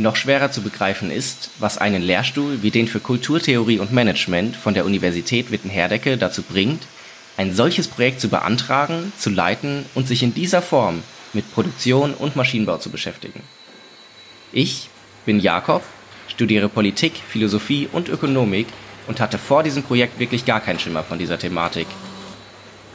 [0.00, 4.74] noch schwerer zu begreifen ist, was einen Lehrstuhl wie den für Kulturtheorie und Management von
[4.74, 6.82] der Universität Witten-Herdecke dazu bringt,
[7.36, 11.02] ein solches Projekt zu beantragen, zu leiten und sich in dieser Form
[11.32, 13.42] mit Produktion und Maschinenbau zu beschäftigen.
[14.52, 14.88] Ich
[15.24, 15.82] bin Jakob,
[16.28, 18.66] studiere Politik, Philosophie und Ökonomik
[19.06, 21.86] und hatte vor diesem Projekt wirklich gar keinen Schimmer von dieser Thematik.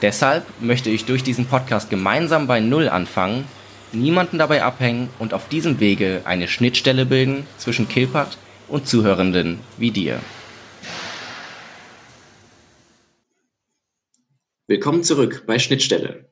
[0.01, 3.45] Deshalb möchte ich durch diesen Podcast gemeinsam bei Null anfangen
[3.91, 9.91] niemanden dabei abhängen und auf diesem Wege eine Schnittstelle bilden zwischen Kilpat und Zuhörenden wie
[9.91, 10.19] dir.
[14.67, 16.31] Willkommen zurück bei Schnittstelle.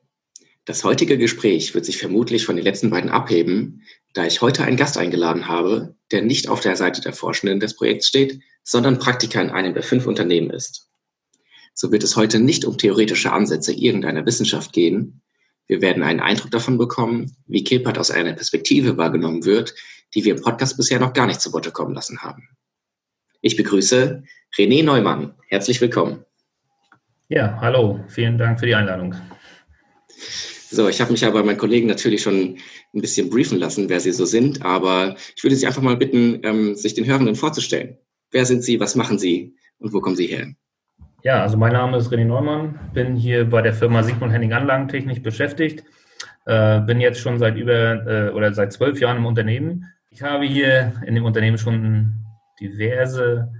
[0.64, 3.82] Das heutige Gespräch wird sich vermutlich von den letzten beiden abheben,
[4.14, 7.76] da ich heute einen Gast eingeladen habe, der nicht auf der Seite der Forschenden des
[7.76, 10.88] Projekts steht, sondern Praktiker in einem der fünf Unternehmen ist.
[11.74, 15.20] So wird es heute nicht um theoretische Ansätze irgendeiner Wissenschaft gehen,
[15.66, 19.74] wir werden einen Eindruck davon bekommen, wie Kilpert aus einer Perspektive wahrgenommen wird,
[20.14, 22.48] die wir im Podcast bisher noch gar nicht zu Worte kommen lassen haben.
[23.40, 24.22] Ich begrüße
[24.56, 25.34] René Neumann.
[25.48, 26.24] Herzlich willkommen.
[27.28, 28.04] Ja, hallo.
[28.08, 29.14] Vielen Dank für die Einladung.
[30.70, 32.58] So, ich habe mich ja bei meinen Kollegen natürlich schon
[32.94, 36.40] ein bisschen briefen lassen, wer Sie so sind, aber ich würde Sie einfach mal bitten,
[36.42, 37.98] ähm, sich den Hörenden vorzustellen.
[38.30, 40.54] Wer sind Sie, was machen Sie und wo kommen Sie her?
[41.26, 45.22] Ja, also mein Name ist René Neumann, bin hier bei der Firma Sigmund Henning Anlagentechnik
[45.22, 45.82] beschäftigt,
[46.44, 49.86] äh, bin jetzt schon seit über äh, oder seit zwölf Jahren im Unternehmen.
[50.10, 52.26] Ich habe hier in dem Unternehmen schon
[52.60, 53.50] diverse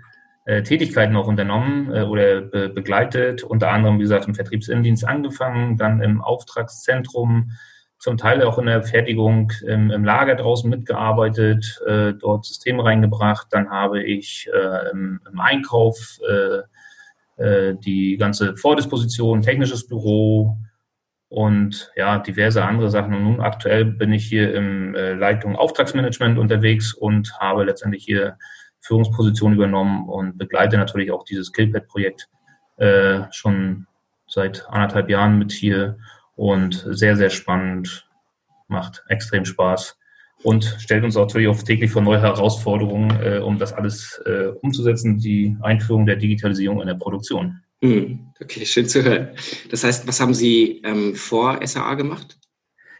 [0.44, 5.78] äh, Tätigkeiten auch unternommen äh, oder be begleitet, unter anderem, wie gesagt, im Vertriebsinnendienst angefangen,
[5.78, 7.52] dann im Auftragszentrum,
[7.96, 13.46] zum Teil auch in der Fertigung im, im Lager draußen mitgearbeitet, äh, dort Systeme reingebracht.
[13.52, 16.20] Dann habe ich äh, im, im Einkauf
[17.36, 20.56] äh, die ganze Vordisposition, technisches Büro
[21.28, 23.14] und ja, diverse andere Sachen.
[23.14, 28.36] Und nun aktuell bin ich hier im äh, Leitung Auftragsmanagement unterwegs und habe letztendlich hier
[28.80, 32.28] Führungsposition übernommen und begleite natürlich auch dieses Skillpad-Projekt
[32.76, 33.86] äh, schon
[34.28, 35.96] seit anderthalb Jahren mit hier
[36.36, 38.08] und sehr, sehr spannend,
[38.68, 39.98] macht extrem Spaß
[40.44, 45.18] und stellt uns natürlich auch täglich vor neue Herausforderungen, äh, um das alles äh, umzusetzen,
[45.18, 47.60] die Einführung der Digitalisierung in der Produktion.
[47.82, 49.30] Hm, okay, schön zu hören.
[49.70, 52.38] Das heißt, was haben Sie ähm, vor SAA gemacht?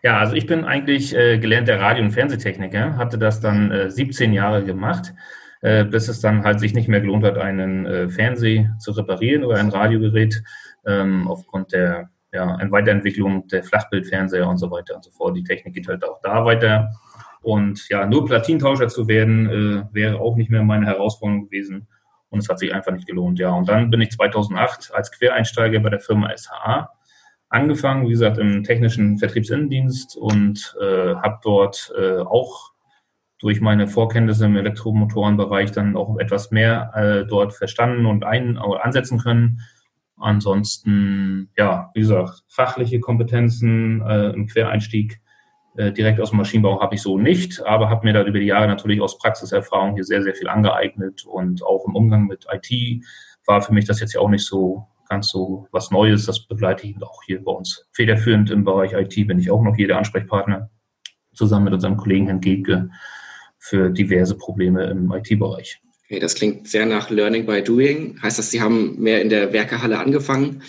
[0.02, 4.36] Ja, also ich bin eigentlich äh, gelernter Radio- und Fernsehtechniker, hatte das dann 17 äh,
[4.36, 5.14] Jahre gemacht,
[5.60, 9.44] äh, bis es dann halt sich nicht mehr gelohnt hat, einen äh, Fernseher zu reparieren
[9.44, 10.42] oder ein Radiogerät
[10.86, 15.36] ähm, aufgrund der ja, Weiterentwicklung der Flachbildfernseher und so weiter und so fort.
[15.36, 16.90] Die Technik geht halt auch da weiter.
[17.44, 21.86] Und ja, nur Platintauscher zu werden, äh, wäre auch nicht mehr meine Herausforderung gewesen.
[22.30, 23.50] Und es hat sich einfach nicht gelohnt, ja.
[23.50, 26.90] Und dann bin ich 2008 als Quereinsteiger bei der Firma SHA
[27.50, 32.72] angefangen, wie gesagt, im technischen Vertriebsinnendienst und äh, habe dort äh, auch
[33.38, 39.18] durch meine Vorkenntnisse im Elektromotorenbereich dann auch etwas mehr äh, dort verstanden und ein, ansetzen
[39.18, 39.60] können.
[40.16, 45.23] Ansonsten, ja, wie gesagt, fachliche Kompetenzen äh, im Quereinstieg äh,
[45.76, 48.68] direkt aus dem Maschinenbau habe ich so nicht, aber habe mir da über die Jahre
[48.68, 53.04] natürlich aus Praxiserfahrung hier sehr, sehr viel angeeignet und auch im Umgang mit IT
[53.46, 56.26] war für mich das jetzt ja auch nicht so ganz so was Neues.
[56.26, 57.86] Das begleite ich auch hier bei uns.
[57.92, 60.70] Federführend im Bereich IT bin ich auch noch hier der Ansprechpartner
[61.34, 62.90] zusammen mit unserem Kollegen Herrn Gebke
[63.58, 65.80] für diverse Probleme im IT-Bereich.
[66.04, 68.20] Okay, das klingt sehr nach Learning by Doing.
[68.22, 70.62] Heißt das, Sie haben mehr in der Werkehalle angefangen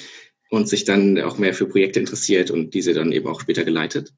[0.50, 4.14] und sich dann auch mehr für Projekte interessiert und diese dann eben auch später geleitet?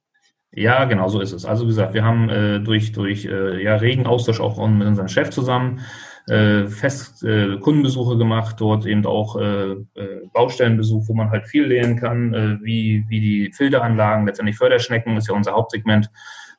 [0.51, 1.45] Ja, genau so ist es.
[1.45, 5.07] Also wie gesagt, wir haben äh, durch, durch äh, ja, regen Austausch auch mit unserem
[5.07, 5.81] Chef zusammen
[6.27, 11.65] äh, fest äh, Kundenbesuche gemacht, dort eben auch äh, äh, Baustellenbesuch, wo man halt viel
[11.65, 16.09] lernen kann, äh, wie, wie die Filteranlagen, letztendlich Förderschnecken, ist ja unser Hauptsegment,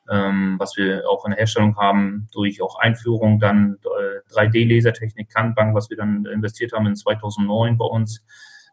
[0.09, 5.75] ähm, was wir auch in der Herstellung haben, durch auch Einführung dann äh, 3D-Lasertechnik, Kanbank,
[5.75, 8.25] was wir dann investiert haben in 2009 bei uns,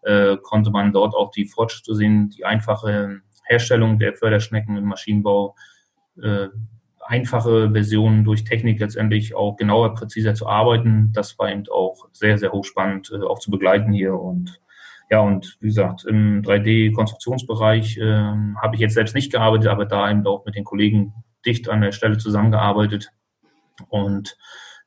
[0.02, 5.54] äh, konnte man dort auch die Fortschritte sehen, die einfache Herstellung der Förderschnecken im Maschinenbau
[6.22, 6.48] äh,
[7.06, 11.12] einfache Versionen durch Technik letztendlich auch genauer, präziser zu arbeiten.
[11.12, 14.14] Das war eben auch sehr, sehr hochspannend äh, auch zu begleiten hier.
[14.14, 14.60] Und
[15.10, 18.04] ja, und wie gesagt, im 3D-Konstruktionsbereich äh,
[18.60, 21.14] habe ich jetzt selbst nicht gearbeitet, aber da eben auch mit den Kollegen
[21.44, 23.12] dicht an der Stelle zusammengearbeitet.
[23.88, 24.36] Und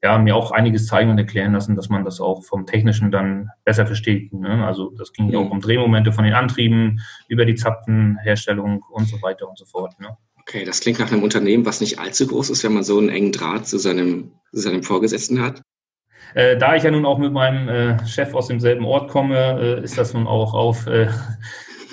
[0.01, 3.49] ja, mir auch einiges zeigen und erklären lassen, dass man das auch vom Technischen dann
[3.65, 4.31] besser versteht.
[4.31, 4.65] Ne?
[4.65, 9.21] Also das ging ja auch um Drehmomente von den Antrieben, über die Zapfenherstellung und so
[9.21, 9.99] weiter und so fort.
[9.99, 10.17] Ne?
[10.39, 13.09] Okay, das klingt nach einem Unternehmen, was nicht allzu groß ist, wenn man so einen
[13.09, 15.61] engen Draht zu seinem, zu seinem Vorgesetzten hat.
[16.33, 19.83] Äh, da ich ja nun auch mit meinem äh, Chef aus demselben Ort komme, äh,
[19.83, 21.07] ist das nun auch auf äh,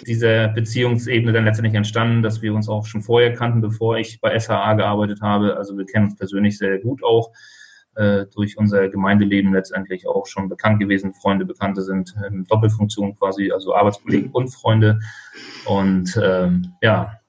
[0.06, 4.38] dieser Beziehungsebene dann letztendlich entstanden, dass wir uns auch schon vorher kannten, bevor ich bei
[4.38, 5.56] SHA gearbeitet habe.
[5.56, 7.32] Also wir kennen uns persönlich sehr gut auch
[7.96, 11.14] äh, durch unser Gemeindeleben letztendlich auch schon bekannt gewesen.
[11.14, 14.98] Freunde, Bekannte sind in Doppelfunktion quasi, also Arbeitskollegen und Freunde.
[15.64, 17.20] Und ähm, ja,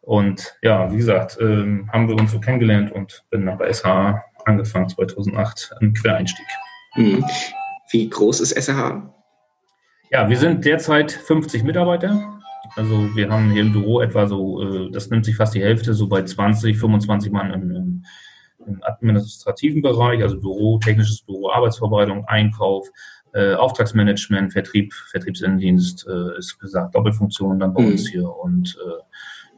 [0.00, 4.22] und ja, wie gesagt, ähm, haben wir uns so kennengelernt und bin dann bei SH
[4.44, 6.46] angefangen 2008 im Quereinstieg.
[6.96, 7.24] Mhm.
[7.90, 9.02] Wie groß ist SH?
[10.10, 12.40] Ja, wir sind derzeit 50 Mitarbeiter.
[12.76, 15.94] Also wir haben hier im Büro etwa so, äh, das nimmt sich fast die Hälfte,
[15.94, 17.70] so bei 20, 25 Mann im,
[18.66, 22.88] im, administrativen Bereich, also Büro, technisches Büro, Arbeitsvorbereitung, Einkauf,
[23.32, 27.88] äh, Auftragsmanagement, Vertrieb, Vertriebsinnendienst, äh, ist gesagt, Doppelfunktion dann bei mhm.
[27.88, 29.02] uns hier und äh,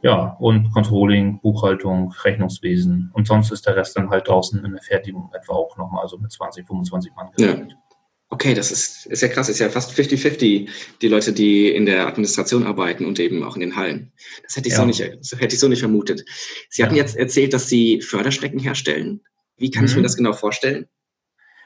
[0.02, 3.10] ja, und Controlling, Buchhaltung, Rechnungswesen.
[3.12, 6.18] Und sonst ist der Rest dann halt draußen in der Fertigung etwa auch nochmal, also
[6.18, 7.72] mit 20, 25 Mann gesammelt.
[7.72, 7.85] Ja.
[8.28, 10.68] Okay, das ist, ist ja krass, ist ja fast 50-50,
[11.00, 14.12] die Leute, die in der Administration arbeiten und eben auch in den Hallen.
[14.42, 14.80] Das hätte ich, ja.
[14.80, 16.24] so, nicht, hätte ich so nicht vermutet.
[16.68, 17.02] Sie hatten ja.
[17.02, 19.20] jetzt erzählt, dass Sie Förderstrecken herstellen.
[19.56, 19.86] Wie kann mhm.
[19.86, 20.04] ich mir mhm.
[20.04, 20.86] das genau vorstellen?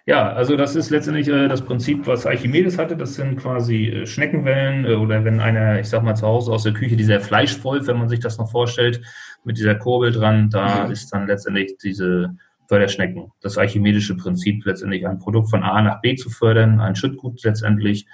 [0.06, 2.96] Ja, also das ist letztendlich äh, das Prinzip, was Archimedes hatte.
[2.96, 6.62] Das sind quasi äh, Schneckenwellen äh, oder wenn einer, ich sag mal zu Hause aus
[6.62, 9.00] der Küche, dieser Fleischwolf, wenn man sich das noch vorstellt,
[9.44, 10.92] mit dieser Kurbel dran, da mhm.
[10.92, 12.36] ist dann letztendlich diese
[12.70, 13.32] Förderschnecken.
[13.40, 18.06] Das archimedische Prinzip letztendlich ein Produkt von A nach B zu fördern, ein Schüttgut letztendlich.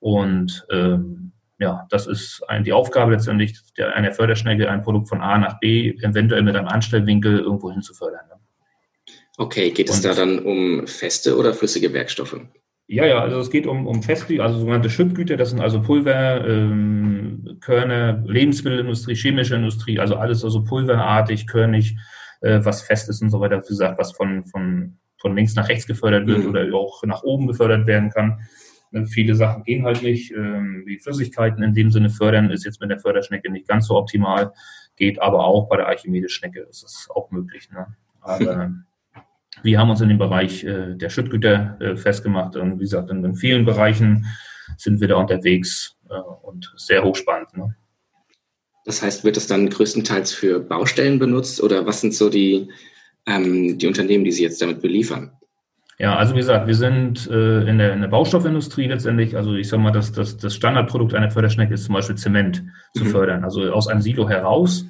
[0.00, 5.22] Und ähm, ja, das ist ein, die Aufgabe letztendlich der, einer Förderschnecke, ein Produkt von
[5.22, 8.20] A nach B, eventuell mit einem Anstellwinkel irgendwo hin zu fördern.
[9.38, 12.38] Okay, geht es da dann um feste oder flüssige Werkstoffe?
[12.88, 16.46] Ja, ja, also es geht um, um feste, also sogenannte Schüttgüter, das sind also Pulver,
[16.46, 21.96] ähm, Körner, Lebensmittelindustrie, chemische Industrie, also alles also pulverartig, körnig,
[22.42, 25.68] äh, was fest ist und so weiter, wie gesagt, was von, von, von links nach
[25.68, 26.50] rechts gefördert wird mhm.
[26.50, 28.40] oder auch nach oben gefördert werden kann.
[28.90, 32.80] Ne, viele Sachen gehen halt nicht, ähm, wie Flüssigkeiten in dem Sinne fördern, ist jetzt
[32.80, 34.52] mit der Förderschnecke nicht ganz so optimal,
[34.96, 37.70] geht aber auch bei der Archimedes-Schnecke ist es auch möglich.
[37.70, 37.86] Ne?
[38.20, 38.70] Aber
[39.62, 43.24] wir haben uns in dem Bereich äh, der Schüttgüter äh, festgemacht und wie gesagt, in,
[43.24, 44.26] in, vielen Bereichen
[44.76, 47.56] sind wir da unterwegs äh, und sehr hochspannend.
[47.56, 47.74] Ne?
[48.84, 52.68] Das heißt, wird das dann größtenteils für Baustellen benutzt oder was sind so die,
[53.26, 55.32] ähm, die Unternehmen, die Sie jetzt damit beliefern?
[55.98, 59.68] Ja, also wie gesagt, wir sind äh, in, der, in der Baustoffindustrie letztendlich, also ich
[59.68, 62.64] sage mal, das, das, das Standardprodukt einer Förderschnecke ist zum Beispiel Zement
[62.96, 63.10] zu mhm.
[63.10, 63.44] fördern.
[63.44, 64.84] Also aus einem Silo heraus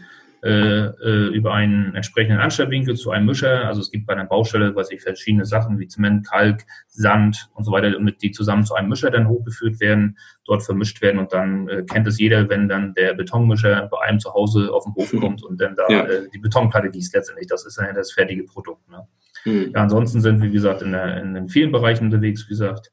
[0.44, 3.68] über einen entsprechenden Anstellwinkel zu einem Mischer.
[3.68, 7.62] Also es gibt bei einer Baustelle, weiß ich, verschiedene Sachen wie Zement, Kalk, Sand und
[7.62, 11.32] so weiter, mit die zusammen zu einem Mischer dann hochgeführt werden, dort vermischt werden und
[11.32, 14.94] dann äh, kennt es jeder, wenn dann der Betonmischer bei einem zu Hause auf den
[14.94, 16.04] Hof kommt und dann da ja.
[16.06, 17.46] äh, die Betonplatte gießt letztendlich.
[17.46, 18.88] Das ist dann das fertige Produkt.
[18.90, 19.06] Ne?
[19.44, 19.72] Mhm.
[19.74, 22.90] Ja, ansonsten sind wir, wie gesagt, in, der, in, in vielen Bereichen unterwegs, wie gesagt,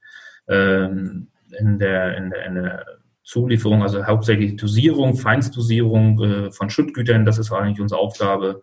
[0.48, 2.86] ähm, in der, in der, in der
[3.30, 8.62] Zulieferung, also hauptsächlich Dosierung, Feinstdosierung äh, von Schüttgütern, das ist eigentlich unsere Aufgabe.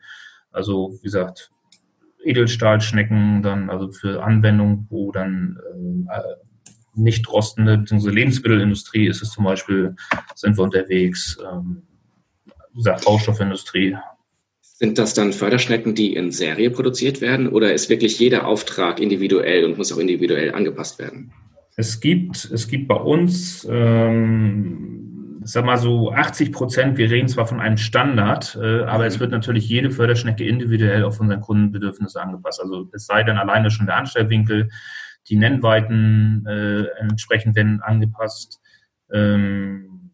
[0.50, 1.52] Also wie gesagt,
[2.24, 5.56] Edelstahlschnecken dann, also für Anwendungen, wo dann
[6.10, 6.20] äh,
[6.96, 9.94] nicht rostende, beziehungsweise Lebensmittelindustrie ist es zum Beispiel,
[10.34, 11.82] sind wir unterwegs, ähm,
[12.72, 13.96] wie gesagt, Baustoffindustrie.
[14.62, 19.64] Sind das dann Förderschnecken, die in Serie produziert werden oder ist wirklich jeder Auftrag individuell
[19.64, 21.32] und muss auch individuell angepasst werden?
[21.78, 27.46] Es gibt, es gibt bei uns, ähm, sag mal so 80 Prozent, wir reden zwar
[27.46, 32.62] von einem Standard, äh, aber es wird natürlich jede Förderschnecke individuell auf unseren Kundenbedürfnisse angepasst.
[32.62, 34.70] Also es sei denn alleine schon der Anstellwinkel,
[35.28, 38.58] die Nennweiten äh, entsprechend werden angepasst.
[39.12, 40.05] Ähm,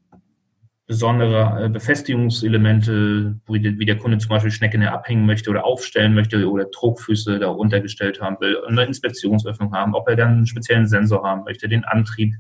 [0.93, 6.67] besondere äh, Befestigungselemente, wie der Kunde zum Beispiel Schnecken abhängen möchte oder aufstellen möchte oder
[6.67, 11.45] Druckfüße da untergestellt haben will, eine Inspektionsöffnung haben, ob er dann einen speziellen Sensor haben
[11.45, 12.35] möchte, den Antrieb,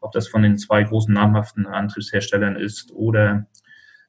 [0.00, 3.46] ob das von den zwei großen namhaften Antriebsherstellern ist oder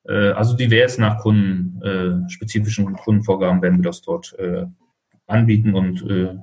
[0.06, 4.66] äh, also divers nach Kunden, äh, spezifischen Kundenvorgaben werden wir das dort äh,
[5.28, 6.36] anbieten und äh,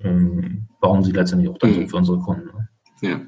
[0.00, 1.86] ähm, bauen sie letztendlich auch dann mhm.
[1.86, 2.46] für unsere Kunden.
[2.46, 2.68] Ne?
[3.02, 3.20] Ja.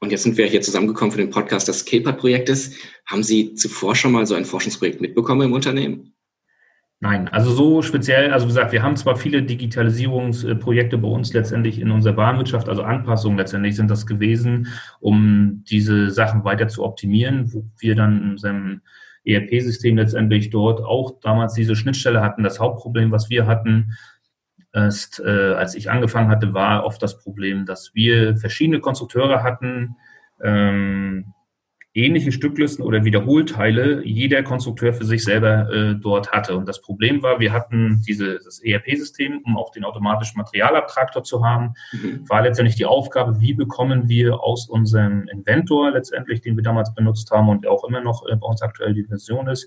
[0.00, 2.76] Und jetzt sind wir hier zusammengekommen für den Podcast des Skillpad-Projektes.
[3.06, 6.12] Haben Sie zuvor schon mal so ein Forschungsprojekt mitbekommen im Unternehmen?
[7.00, 11.78] Nein, also so speziell, also wie gesagt, wir haben zwar viele Digitalisierungsprojekte bei uns letztendlich
[11.78, 14.68] in unserer Warenwirtschaft, also Anpassungen letztendlich sind das gewesen,
[15.00, 18.80] um diese Sachen weiter zu optimieren, wo wir dann in unserem
[19.26, 22.42] ERP-System letztendlich dort auch damals diese Schnittstelle hatten.
[22.42, 23.92] Das Hauptproblem, was wir hatten,
[24.76, 29.96] Erst äh, als ich angefangen hatte, war oft das Problem, dass wir verschiedene Konstrukteure hatten,
[30.42, 31.32] ähm,
[31.94, 36.54] ähnliche Stücklisten oder Wiederholteile jeder Konstrukteur für sich selber äh, dort hatte.
[36.54, 41.72] Und das Problem war, wir hatten dieses ERP-System, um auch den automatischen Materialabtraktor zu haben,
[41.92, 42.28] mhm.
[42.28, 47.30] war letztendlich die Aufgabe, wie bekommen wir aus unserem Inventor letztendlich, den wir damals benutzt
[47.30, 49.66] haben und auch immer noch äh, bei uns aktuell die Version ist,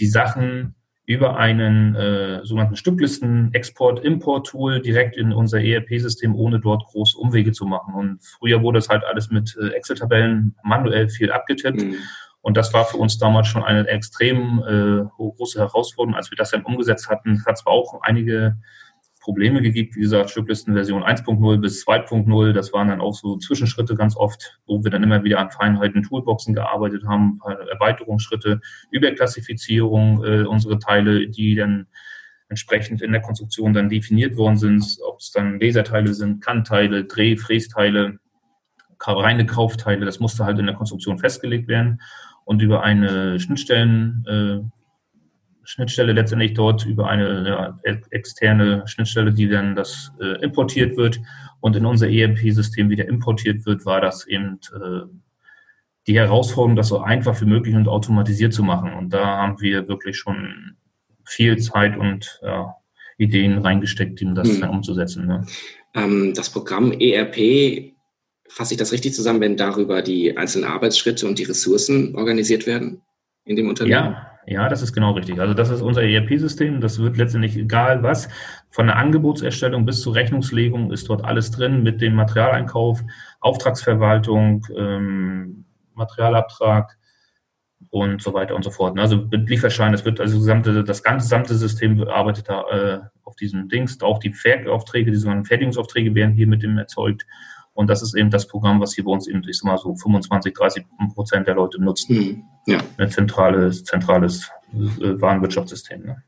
[0.00, 0.74] die Sachen
[1.10, 7.94] über einen äh, sogenannten Stücklisten-Export-Import-Tool direkt in unser ERP-System, ohne dort große Umwege zu machen.
[7.94, 11.82] Und früher wurde es halt alles mit äh, Excel-Tabellen manuell viel abgetippt.
[11.82, 11.96] Mhm.
[12.42, 16.14] Und das war für uns damals schon eine extrem äh, große Herausforderung.
[16.14, 18.56] Als wir das dann umgesetzt hatten, hat zwar auch einige
[19.20, 22.52] Probleme gegeben, wie gesagt, Stücklistenversion 1.0 bis 2.0.
[22.52, 26.02] Das waren dann auch so Zwischenschritte ganz oft, wo wir dann immer wieder an Feinheiten,
[26.02, 27.38] Toolboxen gearbeitet haben,
[27.70, 28.60] Erweiterungsschritte,
[28.90, 31.86] Überklassifizierung, äh, unsere Teile, die dann
[32.48, 37.36] entsprechend in der Konstruktion dann definiert worden sind, ob es dann Laserteile sind, Kannteile, Dreh-,
[37.36, 38.18] Frästeile,
[39.00, 42.00] reine Kaufteile, das musste halt in der Konstruktion festgelegt werden.
[42.44, 44.79] Und über eine Schnittstellen, äh,
[45.70, 47.78] Schnittstelle letztendlich dort über eine
[48.10, 51.20] externe Schnittstelle, die dann das äh, importiert wird
[51.60, 55.02] und in unser ERP-System wieder importiert wird, war das eben äh,
[56.08, 58.94] die Herausforderung, das so einfach wie möglich und automatisiert zu machen.
[58.94, 60.76] Und da haben wir wirklich schon
[61.24, 62.74] viel Zeit und ja,
[63.18, 64.60] Ideen reingesteckt, um das hm.
[64.62, 65.28] dann umzusetzen.
[65.28, 65.46] Ne?
[65.94, 67.92] Ähm, das Programm ERP,
[68.48, 73.02] fasse ich das richtig zusammen, wenn darüber die einzelnen Arbeitsschritte und die Ressourcen organisiert werden
[73.44, 74.14] in dem Unternehmen?
[74.14, 75.40] Ja, ja, das ist genau richtig.
[75.40, 76.80] Also das ist unser ERP-System.
[76.80, 78.28] Das wird letztendlich egal was,
[78.68, 83.00] von der Angebotserstellung bis zur Rechnungslegung ist dort alles drin mit dem Materialeinkauf,
[83.38, 85.64] Auftragsverwaltung, ähm,
[85.94, 86.98] Materialabtrag
[87.90, 88.98] und so weiter und so fort.
[88.98, 93.36] Also mit Lieferschein, das wird also gesamte, das ganze gesamte System bearbeitet da äh, auf
[93.36, 94.02] diesem Dings.
[94.02, 97.24] Auch die Fertigaufträge, die sogenannten Fertigungsaufträge werden hier mit dem erzeugt.
[97.80, 99.94] Und das ist eben das Programm, was hier bei uns eben, ich sag mal so
[99.94, 100.84] 25, 30
[101.14, 102.14] Prozent der Leute nutzen.
[102.14, 102.42] Mhm.
[102.66, 102.78] Ja.
[102.98, 106.02] Ein zentrales, zentrales äh, Warenwirtschaftssystem.
[106.02, 106.22] Ne?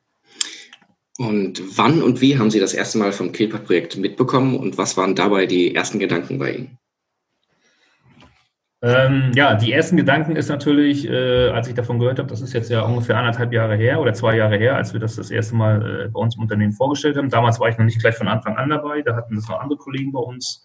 [1.18, 5.14] Und wann und wie haben Sie das erste Mal vom Killpad-Projekt mitbekommen und was waren
[5.14, 6.78] dabei die ersten Gedanken bei Ihnen?
[8.80, 12.54] Ähm, ja, die ersten Gedanken ist natürlich, äh, als ich davon gehört habe, das ist
[12.54, 15.54] jetzt ja ungefähr anderthalb Jahre her oder zwei Jahre her, als wir das das erste
[15.54, 17.28] Mal äh, bei uns im Unternehmen vorgestellt haben.
[17.28, 19.76] Damals war ich noch nicht gleich von Anfang an dabei, da hatten das noch andere
[19.76, 20.64] Kollegen bei uns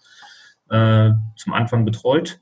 [0.70, 2.40] äh, zum Anfang betreut.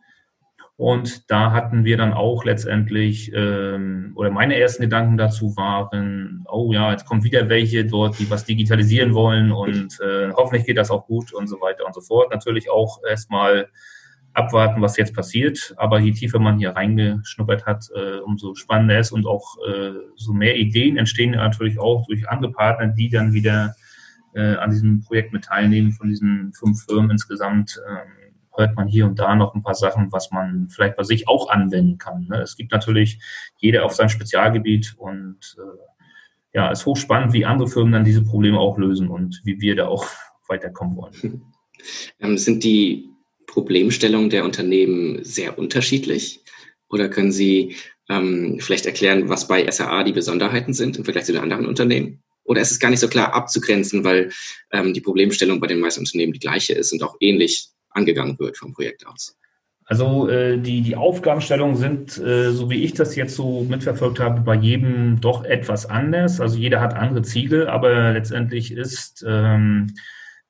[0.79, 6.71] Und da hatten wir dann auch letztendlich, ähm, oder meine ersten Gedanken dazu waren, oh
[6.71, 10.91] ja, jetzt kommen wieder welche dort, die was digitalisieren wollen und äh, hoffentlich geht das
[10.91, 12.31] auch gut und so weiter und so fort.
[12.31, 13.69] Natürlich auch erstmal
[14.37, 15.75] abwarten, was jetzt passiert.
[15.79, 20.33] Aber je tiefer man hier reingeschnuppert hat, äh, umso spannender ist und auch äh, so
[20.33, 23.75] mehr Ideen entstehen natürlich auch durch andere Partner, die dann wieder
[24.37, 25.93] äh, an diesem Projekt mit teilnehmen.
[25.93, 30.13] Von diesen fünf Firmen insgesamt ähm, hört man hier und da noch ein paar Sachen,
[30.13, 32.27] was man vielleicht bei sich auch anwenden kann.
[32.29, 32.41] Ne?
[32.43, 33.19] Es gibt natürlich
[33.59, 35.79] jeder auf sein Spezialgebiet und äh,
[36.53, 39.77] ja, es ist hochspannend, wie andere Firmen dann diese Probleme auch lösen und wie wir
[39.77, 40.07] da auch
[40.49, 41.43] weiterkommen wollen.
[42.19, 43.11] Ähm, sind die
[43.47, 46.41] Problemstellungen der Unternehmen sehr unterschiedlich?
[46.89, 47.77] Oder können Sie
[48.09, 52.25] ähm, vielleicht erklären, was bei SAA die Besonderheiten sind im Vergleich zu den anderen Unternehmen?
[52.47, 54.31] Oder ist es gar nicht so klar abzugrenzen, weil
[54.73, 58.57] ähm, die Problemstellung bei den meisten Unternehmen die gleiche ist und auch ähnlich angegangen wird
[58.57, 59.37] vom Projekt aus?
[59.89, 64.41] Also äh, die, die Aufgabenstellungen sind, äh, so wie ich das jetzt so mitverfolgt habe,
[64.41, 66.41] bei jedem doch etwas anders.
[66.41, 69.95] Also jeder hat andere Ziele, aber letztendlich ist ähm,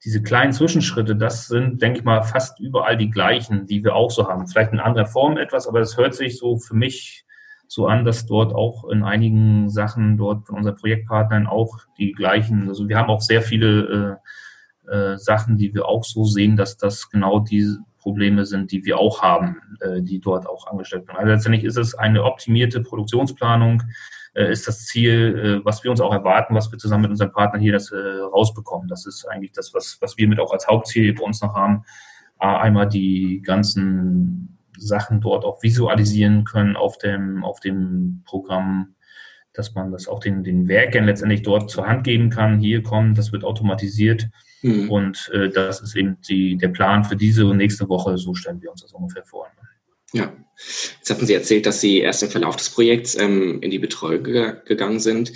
[0.06, 4.10] diese kleinen Zwischenschritte, das sind, denke ich mal, fast überall die gleichen, die wir auch
[4.10, 4.46] so haben.
[4.46, 7.25] Vielleicht in anderer Form etwas, aber es hört sich so für mich
[7.68, 12.68] so an, dass dort auch in einigen Sachen dort von unseren Projektpartnern auch die gleichen,
[12.68, 14.20] also wir haben auch sehr viele
[14.86, 18.84] äh, äh, Sachen, die wir auch so sehen, dass das genau diese Probleme sind, die
[18.84, 21.18] wir auch haben, äh, die dort auch angestellt werden.
[21.18, 23.82] Also letztendlich ist es eine optimierte Produktionsplanung,
[24.36, 27.32] äh, ist das Ziel, äh, was wir uns auch erwarten, was wir zusammen mit unseren
[27.32, 28.86] Partnern hier das äh, rausbekommen.
[28.86, 31.84] Das ist eigentlich das, was, was wir mit auch als Hauptziel bei uns noch haben.
[32.38, 38.94] Einmal die ganzen Sachen dort auch visualisieren können auf dem, auf dem Programm,
[39.52, 42.60] dass man das auch den, den Werken letztendlich dort zur Hand geben kann.
[42.60, 44.28] Hier kommen, das wird automatisiert.
[44.62, 44.90] Mhm.
[44.90, 48.18] Und äh, das ist eben die, der Plan für diese und nächste Woche.
[48.18, 49.46] So stellen wir uns das ungefähr vor.
[50.12, 50.32] Ja,
[50.98, 54.24] jetzt hatten Sie erzählt, dass Sie erst im Verlauf des Projekts ähm, in die Betreuung
[54.24, 55.32] ge gegangen sind.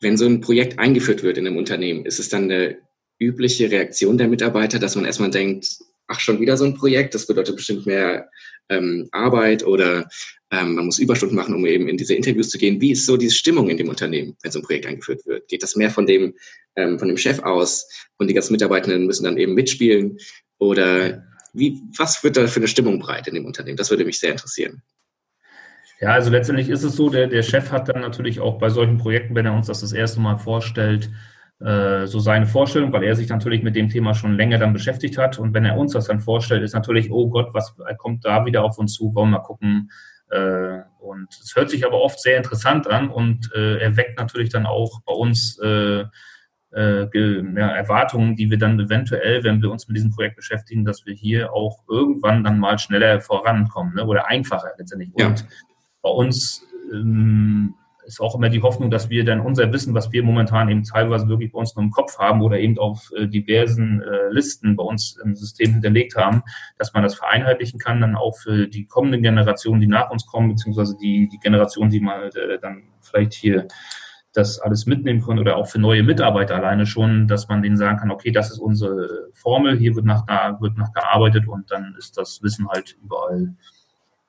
[0.00, 2.76] Wenn so ein Projekt eingeführt wird in einem Unternehmen, ist es dann eine
[3.18, 5.78] übliche Reaktion der Mitarbeiter, dass man erstmal denkt,
[6.12, 8.28] ach, schon wieder so ein Projekt, das bedeutet bestimmt mehr
[8.68, 10.08] ähm, Arbeit oder
[10.50, 12.80] ähm, man muss Überstunden machen, um eben in diese Interviews zu gehen.
[12.80, 15.48] Wie ist so diese Stimmung in dem Unternehmen, wenn so ein Projekt eingeführt wird?
[15.48, 16.34] Geht das mehr von dem,
[16.76, 17.88] ähm, von dem Chef aus
[18.18, 20.18] und die ganzen Mitarbeitenden müssen dann eben mitspielen?
[20.58, 23.76] Oder wie, was wird da für eine Stimmung breit in dem Unternehmen?
[23.76, 24.82] Das würde mich sehr interessieren.
[26.00, 28.98] Ja, also letztendlich ist es so, der, der Chef hat dann natürlich auch bei solchen
[28.98, 31.10] Projekten, wenn er uns das das erste Mal vorstellt,
[31.64, 35.38] so seine Vorstellung, weil er sich natürlich mit dem Thema schon länger dann beschäftigt hat.
[35.38, 38.64] Und wenn er uns das dann vorstellt, ist natürlich, oh Gott, was kommt da wieder
[38.64, 39.14] auf uns zu?
[39.14, 39.88] Wollen wir mal gucken.
[40.32, 44.48] Äh, und es hört sich aber oft sehr interessant an und äh, er weckt natürlich
[44.48, 46.04] dann auch bei uns äh,
[46.74, 47.06] äh,
[47.54, 51.52] Erwartungen, die wir dann eventuell, wenn wir uns mit diesem Projekt beschäftigen, dass wir hier
[51.52, 54.06] auch irgendwann dann mal schneller vorankommen ne?
[54.06, 55.10] oder einfacher letztendlich.
[55.18, 55.26] Ja.
[55.26, 55.46] Und
[56.00, 60.22] bei uns ähm, ist auch immer die Hoffnung, dass wir dann unser Wissen, was wir
[60.22, 64.02] momentan eben teilweise wirklich bei uns nur im Kopf haben oder eben auf äh, diversen
[64.02, 66.42] äh, Listen bei uns im System hinterlegt haben,
[66.78, 70.48] dass man das vereinheitlichen kann, dann auch für die kommenden Generationen, die nach uns kommen,
[70.48, 73.68] beziehungsweise die, die Generation, die mal äh, dann vielleicht hier
[74.32, 77.98] das alles mitnehmen können oder auch für neue Mitarbeiter alleine schon, dass man denen sagen
[77.98, 80.26] kann, okay, das ist unsere Formel, hier wird nach,
[80.60, 83.54] wird nach gearbeitet und dann ist das Wissen halt überall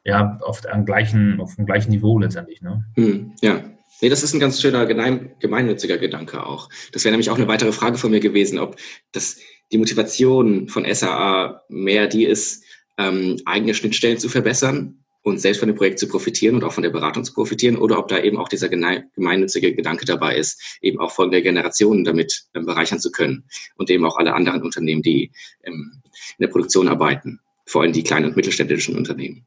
[0.05, 2.61] ja, auf dem gleichen, auf dem gleichen Niveau letztendlich.
[2.61, 2.83] Ne?
[2.95, 3.63] Hm, ja.
[4.01, 6.67] Nee, das ist ein ganz schöner gemeinnütziger Gedanke auch.
[6.91, 8.75] Das wäre nämlich auch eine weitere Frage von mir gewesen, ob
[9.13, 9.37] das
[9.71, 12.65] die Motivation von SAA mehr die ist,
[12.97, 16.83] ähm, eigene Schnittstellen zu verbessern und selbst von dem Projekt zu profitieren und auch von
[16.83, 20.99] der Beratung zu profitieren oder ob da eben auch dieser gemeinnützige Gedanke dabei ist, eben
[20.99, 23.45] auch folgende Generationen damit ähm, bereichern zu können
[23.77, 25.31] und eben auch alle anderen Unternehmen, die
[25.63, 26.01] ähm,
[26.37, 29.45] in der Produktion arbeiten, vor allem die kleinen und mittelständischen Unternehmen.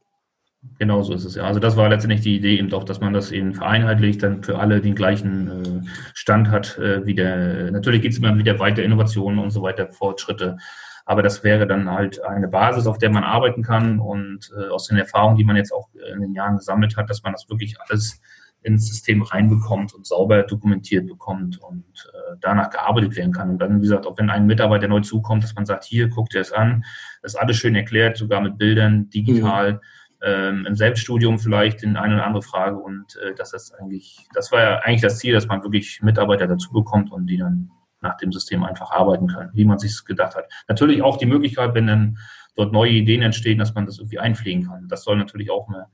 [0.79, 1.45] Genau so ist es ja.
[1.45, 4.59] Also das war letztendlich die Idee eben doch, dass man das eben vereinheitlicht, dann für
[4.59, 8.83] alle den gleichen äh, Stand hat, äh, wie der, natürlich geht es immer wieder weiter,
[8.83, 10.59] Innovationen und so weiter, Fortschritte.
[11.05, 14.89] Aber das wäre dann halt eine Basis, auf der man arbeiten kann und äh, aus
[14.89, 17.77] den Erfahrungen, die man jetzt auch in den Jahren gesammelt hat, dass man das wirklich
[17.81, 18.21] alles
[18.63, 23.51] ins System reinbekommt und sauber dokumentiert bekommt und äh, danach gearbeitet werden kann.
[23.51, 26.35] Und dann, wie gesagt, auch wenn ein Mitarbeiter neu zukommt, dass man sagt, hier, guckt
[26.35, 26.85] ihr es an,
[27.23, 29.75] das ist alles schön erklärt, sogar mit Bildern, digital.
[29.75, 29.81] Mhm
[30.27, 34.51] ähm, im Selbststudium vielleicht in eine oder andere Frage und äh, das ist eigentlich, das
[34.51, 38.17] war ja eigentlich das Ziel, dass man wirklich Mitarbeiter dazu bekommt und die dann nach
[38.17, 40.47] dem System einfach arbeiten können, wie man sich gedacht hat.
[40.69, 42.19] Natürlich auch die Möglichkeit, wenn dann
[42.57, 44.89] dort neue Ideen entstehen, dass man das irgendwie einfliegen kann.
[44.89, 45.89] Das soll natürlich auch mehr,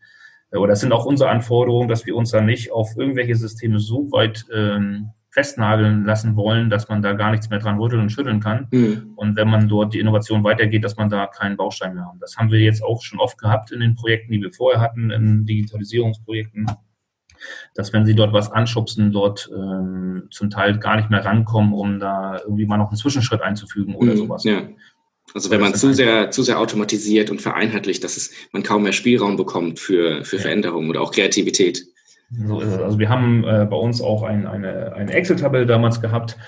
[0.53, 4.11] oder das sind auch unsere Anforderungen, dass wir uns da nicht auf irgendwelche Systeme so
[4.12, 8.38] weit ähm, festnageln lassen wollen, dass man da gar nichts mehr dran rütteln und schütteln
[8.38, 8.68] kann.
[8.71, 9.12] Mhm.
[9.16, 12.21] Und wenn man dort die Innovation weitergeht, dass man da keinen Baustein mehr hat.
[12.21, 15.11] Das haben wir jetzt auch schon oft gehabt in den Projekten, die wir vorher hatten,
[15.11, 16.66] in Digitalisierungsprojekten,
[17.75, 21.99] dass wenn sie dort was anschubsen, dort ähm, zum Teil gar nicht mehr rankommen, um
[21.99, 24.18] da irgendwie mal noch einen Zwischenschritt einzufügen oder mhm.
[24.18, 24.45] sowas.
[24.45, 24.68] Ja.
[25.33, 28.92] Also wenn man zu sehr, zu sehr automatisiert und vereinheitlicht, dass es, man kaum mehr
[28.92, 30.42] Spielraum bekommt für, für ja.
[30.42, 31.87] Veränderungen oder auch Kreativität.
[32.33, 32.81] So ist es.
[32.81, 36.38] Also wir haben äh, bei uns auch ein, eine, eine Excel-Tabelle damals gehabt,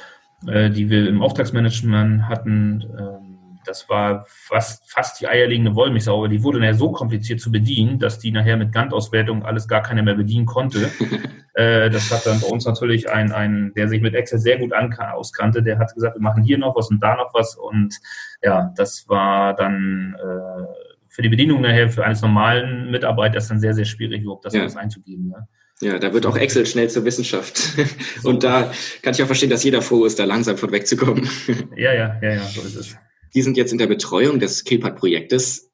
[0.47, 2.85] äh, die wir im Auftragsmanagement hatten.
[2.99, 3.35] Ähm,
[3.67, 7.99] das war fast, fast die eierlegende Wollmilchsau, aber die wurde nachher so kompliziert zu bedienen,
[7.99, 10.91] dass die nachher mit Gantt-Auswertung alles gar keiner mehr bedienen konnte.
[11.55, 14.73] äh, das hat dann bei uns natürlich ein, ein, der sich mit Excel sehr gut
[14.73, 17.95] auskannte, der hat gesagt, wir machen hier noch was und da noch was und
[18.43, 20.67] ja, das war dann äh,
[21.09, 24.63] für die Bedienung nachher für eines normalen Mitarbeiters dann sehr, sehr schwierig, überhaupt das ja.
[24.63, 25.29] alles einzugeben.
[25.29, 25.49] Ne?
[25.81, 27.61] Ja, da wird auch Excel schnell zur Wissenschaft.
[28.23, 31.29] Und da kann ich auch verstehen, dass jeder froh ist, da langsam von wegzukommen.
[31.77, 32.97] Ja, ja, ja, ja, so ist es.
[33.35, 35.71] Die sind jetzt in der Betreuung des Killpad-Projektes.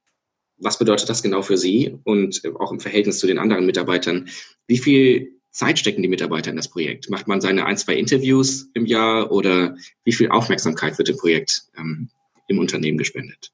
[0.57, 4.29] Was bedeutet das genau für Sie und auch im Verhältnis zu den anderen Mitarbeitern?
[4.67, 7.11] Wie viel Zeit stecken die Mitarbeiter in das Projekt?
[7.11, 11.63] Macht man seine ein, zwei Interviews im Jahr oder wie viel Aufmerksamkeit wird dem Projekt
[11.77, 12.09] ähm,
[12.49, 13.53] im Unternehmen gespendet?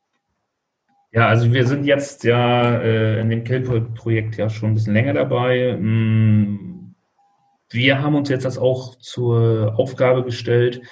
[1.12, 5.14] Ja, also wir sind jetzt ja äh, in dem Kelp-Projekt ja schon ein bisschen länger
[5.14, 5.77] dabei.
[5.79, 6.95] Mm,
[7.71, 10.83] wir haben uns jetzt das auch zur Aufgabe gestellt,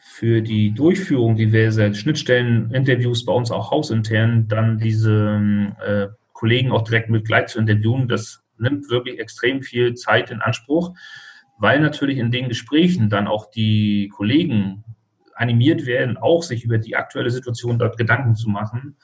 [0.00, 5.40] für die Durchführung diverser Schnittstellen-Interviews bei uns auch hausintern dann diese
[5.80, 8.08] äh, Kollegen auch direkt mit gleich zu interviewen.
[8.08, 10.94] Das nimmt wirklich extrem viel Zeit in Anspruch,
[11.58, 14.84] weil natürlich in den Gesprächen dann auch die Kollegen
[15.34, 18.96] animiert werden, auch sich über die aktuelle Situation dort Gedanken zu machen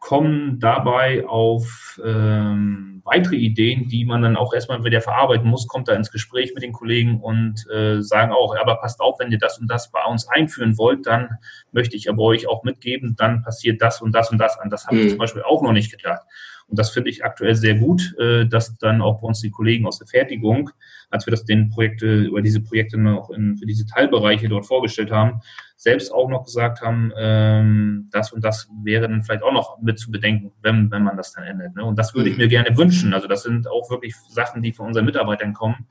[0.00, 5.88] kommen dabei auf ähm, weitere Ideen, die man dann auch erstmal wieder verarbeiten muss, kommt
[5.88, 9.38] da ins Gespräch mit den Kollegen und äh, sagen auch, aber passt auf, wenn ihr
[9.38, 11.28] das und das bei uns einführen wollt, dann
[11.70, 14.70] möchte ich aber euch auch mitgeben, dann passiert das und das und das an.
[14.70, 15.08] Das habe ich mhm.
[15.10, 16.22] zum Beispiel auch noch nicht gedacht.
[16.66, 19.86] Und das finde ich aktuell sehr gut, äh, dass dann auch bei uns die Kollegen
[19.86, 20.70] aus der Fertigung,
[21.10, 25.10] als wir das den Projekte über diese Projekte noch in, für diese Teilbereiche dort vorgestellt
[25.10, 25.40] haben,
[25.80, 29.98] selbst auch noch gesagt haben, ähm, das und das wäre dann vielleicht auch noch mit
[29.98, 31.74] zu bedenken, wenn, wenn man das dann ändert.
[31.74, 31.82] Ne?
[31.82, 32.42] Und das würde ich mhm.
[32.42, 33.14] mir gerne wünschen.
[33.14, 35.86] Also das sind auch wirklich Sachen, die von unseren Mitarbeitern kommen,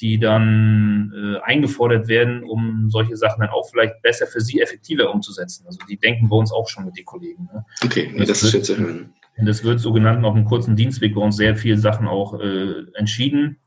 [0.00, 5.14] die dann äh, eingefordert werden, um solche Sachen dann auch vielleicht besser für sie effektiver
[5.14, 5.66] umzusetzen.
[5.66, 7.48] Also die denken bei uns auch schon mit den Kollegen.
[7.52, 7.64] Ne?
[7.84, 9.14] Okay, das, das ist hören.
[9.36, 12.40] Und es wird so genannt auf einem kurzen Dienstweg bei uns sehr viele Sachen auch
[12.40, 13.58] äh, entschieden.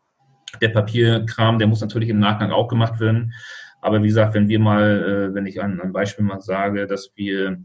[0.61, 3.31] Der Papierkram, der muss natürlich im Nachgang auch gemacht werden.
[3.85, 7.11] Aber wie gesagt, wenn wir mal, äh, wenn ich ein, ein Beispiel mal sage, dass
[7.13, 7.59] wir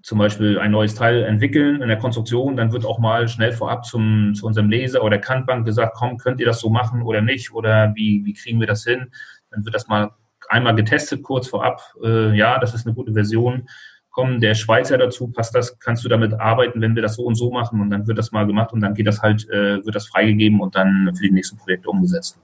[0.00, 3.84] zum Beispiel ein neues Teil entwickeln in der Konstruktion, dann wird auch mal schnell vorab
[3.84, 7.52] zum, zu unserem Leser oder Kantbank gesagt, komm, könnt ihr das so machen oder nicht
[7.52, 9.12] oder wie, wie kriegen wir das hin?
[9.50, 10.12] Dann wird das mal
[10.48, 11.82] einmal getestet kurz vorab.
[12.02, 13.68] Äh, ja, das ist eine gute Version.
[14.08, 17.34] Komm, der Schweizer dazu, passt das, kannst du damit arbeiten, wenn wir das so und
[17.34, 19.94] so machen und dann wird das mal gemacht und dann geht das halt, äh, wird
[19.94, 22.40] das freigegeben und dann für die nächsten Projekte umgesetzt.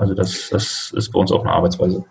[0.00, 2.04] Also das, das ist bei uns auch eine Arbeitsweise.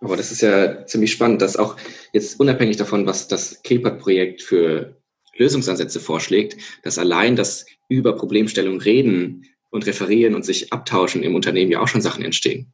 [0.00, 1.76] Aber das ist ja ziemlich spannend, dass auch
[2.12, 4.96] jetzt unabhängig davon, was das KPAT-Projekt für
[5.36, 11.72] Lösungsansätze vorschlägt, dass allein das über Problemstellungen reden und referieren und sich abtauschen im Unternehmen
[11.72, 12.72] ja auch schon Sachen entstehen.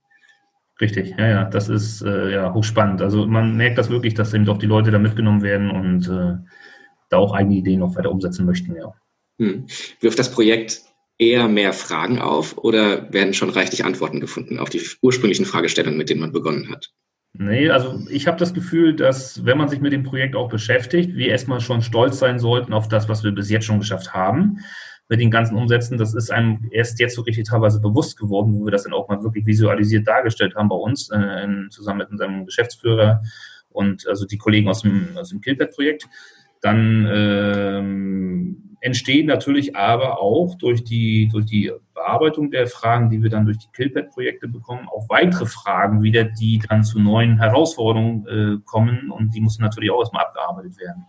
[0.80, 3.00] Richtig, ja, ja, das ist äh, ja hochspannend.
[3.00, 6.36] Also man merkt das wirklich, dass eben doch die Leute da mitgenommen werden und äh,
[7.08, 8.92] da auch eigene Ideen noch weiter umsetzen möchten, ja.
[9.38, 9.66] Hm.
[10.00, 10.82] Wirft das Projekt
[11.18, 16.10] eher mehr Fragen auf oder werden schon reichlich Antworten gefunden auf die ursprünglichen Fragestellungen, mit
[16.10, 16.90] denen man begonnen hat?
[17.38, 21.14] Nee, also ich habe das Gefühl, dass wenn man sich mit dem Projekt auch beschäftigt,
[21.14, 24.60] wir erstmal schon stolz sein sollten auf das, was wir bis jetzt schon geschafft haben.
[25.08, 28.64] Mit den ganzen Umsätzen, das ist einem erst jetzt so richtig teilweise bewusst geworden, wo
[28.64, 32.44] wir das dann auch mal wirklich visualisiert dargestellt haben bei uns, äh, zusammen mit unserem
[32.44, 33.22] Geschäftsführer
[33.68, 36.08] und also die Kollegen aus dem, aus dem Killpad-Projekt.
[36.60, 43.30] Dann ähm, entstehen natürlich aber auch durch die, durch die Bearbeitung der Fragen, die wir
[43.30, 48.62] dann durch die Killpad-Projekte bekommen, auch weitere Fragen wieder, die dann zu neuen Herausforderungen äh,
[48.64, 51.06] kommen und die müssen natürlich auch erstmal abgearbeitet werden.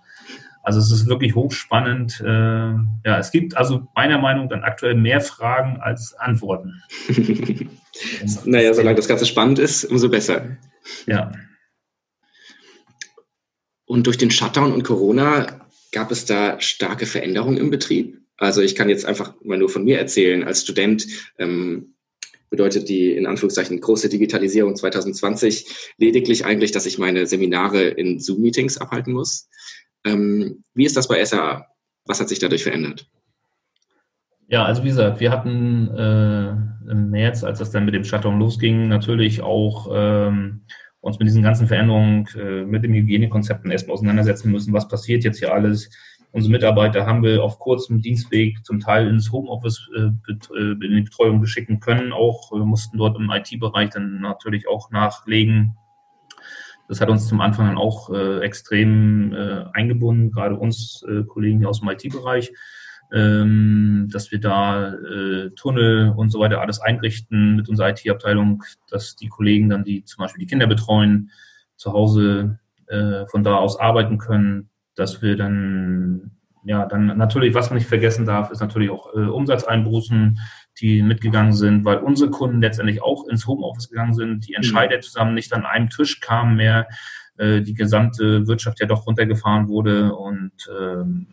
[0.63, 2.19] Also es ist wirklich hochspannend.
[2.19, 6.81] Äh, ja, es gibt also meiner Meinung nach dann aktuell mehr Fragen als Antworten.
[8.45, 10.57] naja, solange das Ganze spannend ist, umso besser.
[11.05, 11.31] Ja.
[13.87, 18.19] Und durch den Shutdown und Corona Gab es da starke Veränderungen im Betrieb?
[18.37, 20.43] Also ich kann jetzt einfach mal nur von mir erzählen.
[20.43, 21.07] Als Student
[21.39, 21.95] ähm,
[22.49, 28.77] bedeutet die in Anführungszeichen große Digitalisierung 2020 lediglich eigentlich, dass ich meine Seminare in Zoom-Meetings
[28.77, 29.49] abhalten muss.
[30.03, 31.65] Ähm, wie ist das bei SAA?
[32.05, 33.09] Was hat sich dadurch verändert?
[34.49, 38.39] Ja, also wie gesagt, wir hatten äh, im März, als das dann mit dem Shutdown
[38.39, 40.61] losging, natürlich auch ähm,
[41.07, 44.73] uns mit diesen ganzen Veränderungen, äh, mit den Hygienekonzepten erstmal auseinandersetzen müssen.
[44.73, 45.89] Was passiert jetzt hier alles?
[46.31, 51.01] Unsere Mitarbeiter haben wir auf kurzem Dienstweg zum Teil ins Homeoffice äh, äh in die
[51.01, 52.11] Betreuung geschicken können.
[52.11, 55.77] Auch äh, mussten dort im IT-Bereich dann natürlich auch nachlegen.
[56.89, 61.69] Das hat uns zum Anfang dann auch äh, extrem äh, eingebunden, gerade uns Kollegen hier
[61.69, 62.51] aus dem IT-Bereich
[63.13, 69.15] ähm, dass wir da äh, Tunnel und so weiter alles einrichten mit unserer IT-Abteilung, dass
[69.15, 71.31] die Kollegen dann, die zum Beispiel die Kinder betreuen,
[71.77, 76.31] zu Hause äh, von da aus arbeiten können, dass wir dann,
[76.63, 80.39] ja, dann natürlich, was man nicht vergessen darf, ist natürlich auch äh, Umsatzeinbußen,
[80.81, 85.01] die mitgegangen sind, weil unsere Kunden letztendlich auch ins Homeoffice gegangen sind, die Entscheider mhm.
[85.01, 86.87] zusammen nicht an einem Tisch kamen mehr,
[87.37, 91.27] äh, die gesamte Wirtschaft ja doch runtergefahren wurde und ähm,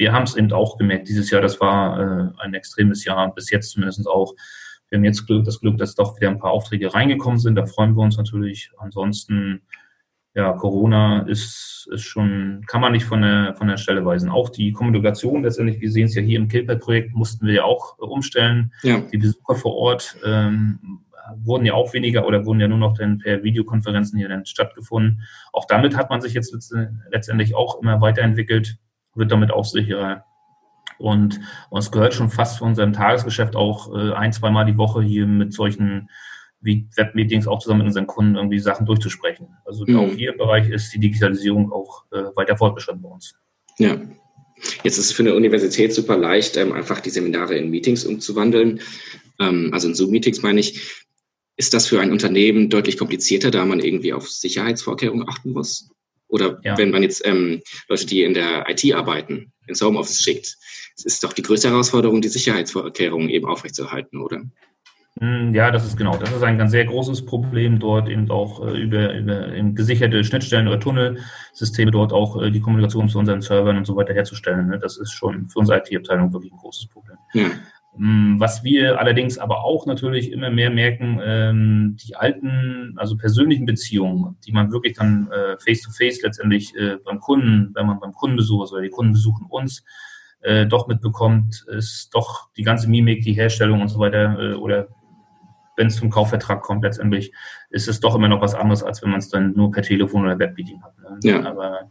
[0.00, 3.50] wir haben es eben auch gemerkt, dieses Jahr, das war äh, ein extremes Jahr, bis
[3.50, 4.34] jetzt zumindest auch.
[4.88, 7.54] Wir haben jetzt Glück, das Glück, dass doch wieder ein paar Aufträge reingekommen sind.
[7.54, 8.72] Da freuen wir uns natürlich.
[8.78, 9.62] Ansonsten,
[10.34, 14.30] ja, Corona ist, ist schon, kann man nicht von der, von der Stelle weisen.
[14.30, 17.98] Auch die Kommunikation letztendlich, wir sehen es ja hier im Killpad-Projekt, mussten wir ja auch
[17.98, 18.72] äh, umstellen.
[18.82, 19.00] Ja.
[19.00, 21.02] Die Besucher vor Ort ähm,
[21.36, 25.22] wurden ja auch weniger oder wurden ja nur noch dann per Videokonferenzen hier dann stattgefunden.
[25.52, 26.56] Auch damit hat man sich jetzt
[27.10, 28.78] letztendlich auch immer weiterentwickelt
[29.14, 30.24] wird damit auch sicherer.
[30.98, 35.02] Und, und es gehört schon fast zu unserem Tagesgeschäft auch äh, ein, zweimal die Woche
[35.02, 36.10] hier mit solchen
[36.60, 39.48] wie Webmeetings auch zusammen mit unseren Kunden irgendwie Sachen durchzusprechen.
[39.64, 39.96] Also mhm.
[39.96, 43.34] auch hier im Bereich ist die Digitalisierung auch äh, weiter fortgeschritten bei uns.
[43.78, 43.98] Ja.
[44.84, 48.80] Jetzt ist es für eine Universität super leicht, ähm, einfach die Seminare in Meetings umzuwandeln.
[49.38, 51.06] Ähm, also in Zoom-Meetings meine ich.
[51.56, 55.90] Ist das für ein Unternehmen deutlich komplizierter, da man irgendwie auf Sicherheitsvorkehrungen achten muss?
[56.30, 56.78] Oder ja.
[56.78, 60.56] wenn man jetzt ähm, Leute, die in der IT arbeiten, ins Homeoffice schickt,
[60.96, 64.42] es ist doch die größte Herausforderung, die Sicherheitsvorkehrungen eben aufrechtzuerhalten, oder?
[65.18, 66.16] Hm, ja, das ist genau.
[66.16, 70.68] Das ist ein ganz sehr großes Problem, dort eben auch äh, über, über gesicherte Schnittstellen
[70.68, 74.68] oder Tunnelsysteme dort auch äh, die Kommunikation zu unseren Servern und so weiter herzustellen.
[74.68, 74.78] Ne?
[74.78, 77.16] Das ist schon für unsere IT-Abteilung wirklich ein großes Problem.
[77.34, 77.50] Ja.
[77.96, 83.66] Mm, was wir allerdings aber auch natürlich immer mehr merken, ähm, die alten, also persönlichen
[83.66, 88.36] Beziehungen, die man wirklich dann äh, face-to-face letztendlich äh, beim Kunden, wenn man beim Kunden
[88.36, 89.84] besucht oder die Kunden besuchen uns,
[90.40, 94.88] äh, doch mitbekommt, ist doch die ganze Mimik, die Herstellung und so weiter oder
[95.76, 97.32] wenn es zum Kaufvertrag kommt letztendlich,
[97.70, 100.24] ist es doch immer noch was anderes, als wenn man es dann nur per Telefon
[100.24, 100.98] oder Webmeeting hat.
[100.98, 101.18] Ne?
[101.22, 101.44] Ja.
[101.44, 101.90] Aber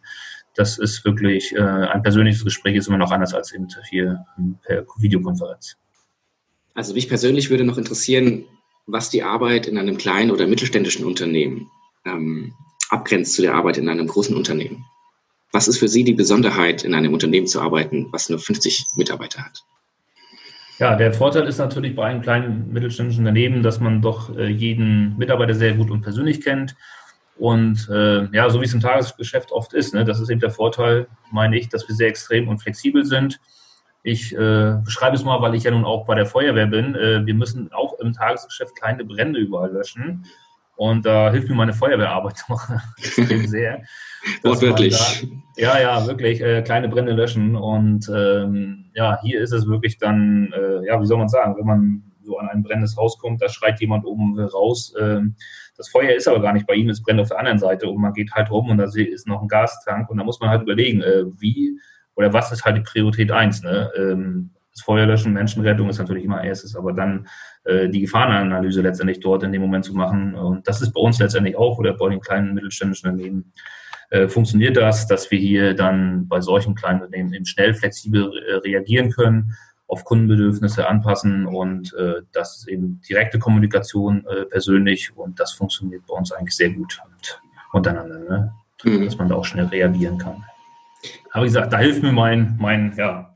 [0.55, 4.25] das ist wirklich, ein persönliches Gespräch ist immer noch anders als eben hier
[4.61, 5.77] per Videokonferenz.
[6.79, 8.45] Also mich persönlich würde noch interessieren,
[8.87, 11.69] was die Arbeit in einem kleinen oder mittelständischen Unternehmen
[12.05, 12.53] ähm,
[12.89, 14.85] abgrenzt zu der Arbeit in einem großen Unternehmen.
[15.51, 19.43] Was ist für Sie die Besonderheit, in einem Unternehmen zu arbeiten, was nur 50 Mitarbeiter
[19.43, 19.61] hat?
[20.77, 25.17] Ja, der Vorteil ist natürlich bei einem kleinen mittelständischen Unternehmen, dass man doch äh, jeden
[25.17, 26.77] Mitarbeiter sehr gut und persönlich kennt.
[27.35, 30.51] Und äh, ja, so wie es im Tagesgeschäft oft ist, ne, das ist eben der
[30.51, 33.41] Vorteil, meine ich, dass wir sehr extrem und flexibel sind.
[34.03, 36.95] Ich äh, beschreibe es mal, weil ich ja nun auch bei der Feuerwehr bin.
[36.95, 40.25] Äh, wir müssen auch im Tagesgeschäft kleine Brände überall löschen.
[40.77, 43.83] Und da hilft mir meine Feuerwehrarbeit noch extrem sehr.
[44.43, 45.27] Wortwörtlich.
[45.57, 47.57] Ja, ja, wirklich äh, kleine Brände löschen.
[47.57, 51.65] Und ähm, ja, hier ist es wirklich dann, äh, ja, wie soll man sagen, wenn
[51.65, 54.93] man so an ein brennendes Haus kommt, da schreit jemand oben raus.
[54.97, 55.19] Äh,
[55.75, 58.01] das Feuer ist aber gar nicht bei ihm, es brennt auf der anderen Seite und
[58.01, 60.61] man geht halt rum und da ist noch ein Gastank und da muss man halt
[60.61, 61.79] überlegen, äh, wie
[62.19, 63.63] oder was ist halt die Priorität eins.
[63.63, 63.89] Ne?
[63.95, 67.29] Ähm, das Feuerlöschen, Menschenrettung ist natürlich immer erstes, aber dann
[67.63, 70.35] äh, die Gefahrenanalyse letztendlich dort in dem Moment zu machen.
[70.35, 73.53] Und das ist bei uns letztendlich auch oder bei den kleinen mittelständischen Unternehmen
[74.09, 78.55] äh, funktioniert das, dass wir hier dann bei solchen kleinen Unternehmen eben schnell flexibel äh,
[78.55, 79.55] reagieren können,
[79.87, 86.05] auf Kundenbedürfnisse anpassen und äh, das ist eben direkte Kommunikation äh, persönlich und das funktioniert
[86.05, 88.53] bei uns eigentlich sehr gut und untereinander, ne?
[88.83, 89.05] mhm.
[89.05, 90.43] dass man da auch schnell reagieren kann.
[91.31, 93.35] Aber wie gesagt, da hilft mir mein, mein ja,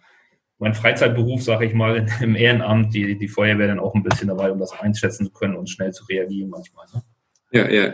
[0.63, 4.51] mein Freizeitberuf, sage ich mal, im Ehrenamt, die, die Feuerwehr dann auch ein bisschen dabei,
[4.51, 6.85] um das einschätzen zu können und schnell zu reagieren manchmal.
[6.93, 7.03] Ne?
[7.51, 7.93] Ja, ja.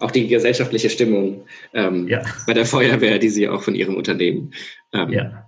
[0.00, 2.22] Auch die gesellschaftliche Stimmung ähm, ja.
[2.46, 4.52] bei der Feuerwehr, die Sie auch von Ihrem Unternehmen
[4.92, 5.46] ähm, ja.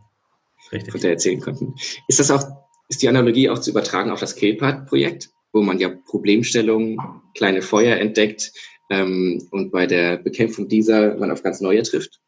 [0.72, 0.92] Richtig.
[0.92, 1.74] von der erzählen konnten.
[2.08, 2.44] Ist das auch,
[2.88, 6.98] ist die Analogie auch zu übertragen auf das Kilpat-Projekt, wo man ja Problemstellungen,
[7.34, 8.52] kleine Feuer entdeckt
[8.90, 12.20] ähm, und bei der Bekämpfung dieser man auf ganz neue trifft,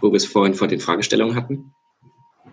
[0.00, 1.72] wo wir es vorhin vor den Fragestellungen hatten?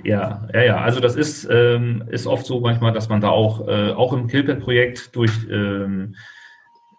[0.04, 0.78] Ja, ja, ja.
[0.78, 4.28] Also das ist, ähm, ist oft so manchmal, dass man da auch, äh, auch im
[4.28, 6.16] Killpad-Projekt durch ähm,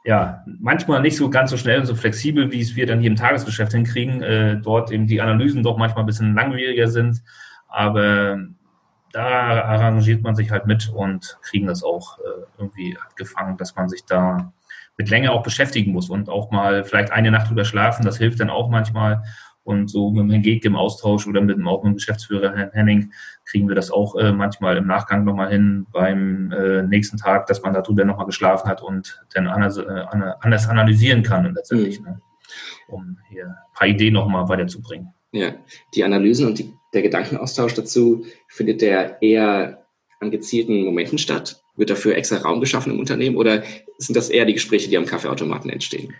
[0.04, 3.10] ja, manchmal nicht so ganz so schnell und so flexibel, wie es wir dann hier
[3.10, 7.22] im Tagesgeschäft hinkriegen, äh, dort eben die Analysen doch manchmal ein bisschen langwieriger sind.
[7.68, 8.38] Aber
[9.12, 12.22] da arrangiert man sich halt mit und kriegen das auch äh,
[12.58, 14.52] irgendwie gefangen, dass man sich da
[14.98, 18.04] mit Länge auch beschäftigen muss und auch mal vielleicht eine Nacht drüber schlafen.
[18.04, 19.22] Das hilft dann auch manchmal.
[19.64, 22.54] Und so mit dem Herrn Geg im Austausch oder mit dem, auch mit dem Geschäftsführer
[22.54, 23.12] Herrn Henning
[23.46, 27.62] kriegen wir das auch äh, manchmal im Nachgang nochmal hin beim äh, nächsten Tag, dass
[27.62, 30.04] man darüber nochmal geschlafen hat und dann anders, äh,
[30.40, 32.06] anders analysieren kann und letztendlich, mhm.
[32.06, 32.20] ne,
[32.88, 35.08] um hier ein paar Ideen nochmal weiterzubringen.
[35.32, 35.54] Ja,
[35.94, 39.84] die Analysen und die, der Gedankenaustausch dazu findet der eher
[40.20, 41.62] an gezielten Momenten statt?
[41.76, 43.62] Wird dafür extra Raum geschaffen im Unternehmen oder
[43.98, 46.14] sind das eher die Gespräche, die am Kaffeeautomaten entstehen?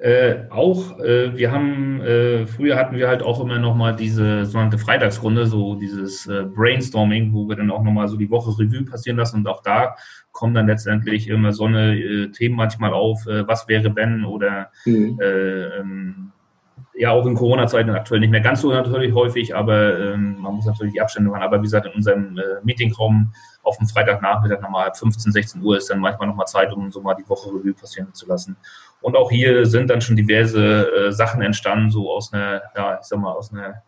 [0.00, 4.78] Äh, auch, äh, wir haben, äh, früher hatten wir halt auch immer nochmal diese sogenannte
[4.78, 9.18] Freitagsrunde, so dieses äh, Brainstorming, wo wir dann auch nochmal so die Woche Revue passieren
[9.18, 9.96] lassen und auch da
[10.32, 14.70] kommen dann letztendlich immer so eine äh, Themen manchmal auf, äh, was wäre wenn oder
[14.86, 15.18] mhm.
[15.22, 16.32] ähm,
[16.94, 20.66] ja auch in Corona-Zeiten aktuell nicht mehr ganz so natürlich häufig, aber ähm, man muss
[20.66, 21.42] natürlich die Abstände machen.
[21.42, 23.32] Aber wie gesagt, in unserem äh, Meetingraum
[23.62, 27.14] auf dem Freitagnachmittag nochmal 15, 16 Uhr ist dann manchmal nochmal Zeit, um so mal
[27.14, 28.56] die Woche Revue passieren zu lassen.
[29.00, 33.06] Und auch hier sind dann schon diverse äh, Sachen entstanden, so aus einer, ja, ich
[33.06, 33.82] sag mal, aus einer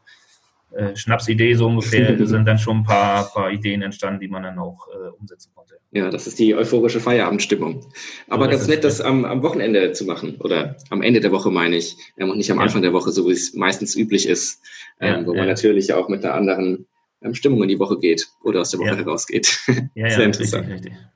[0.75, 2.12] äh, Schnapsidee so ungefähr.
[2.16, 5.53] Da sind dann schon ein paar, paar Ideen entstanden, die man dann auch äh, umsetzen
[5.55, 5.75] konnte.
[5.90, 7.85] Ja, das ist die euphorische Feierabendstimmung.
[8.29, 11.51] Aber so ganz nett, das am, am Wochenende zu machen oder am Ende der Woche
[11.51, 14.62] meine ich ähm, und nicht am Anfang der Woche, so wie es meistens üblich ist,
[15.01, 16.87] ähm, ja, wo man natürlich auch mit einer anderen
[17.20, 19.59] ähm, Stimmung in die Woche geht oder aus der Woche herausgeht.
[19.94, 20.68] Ja, Sehr interessant.
[20.68, 21.09] Richtig, richtig.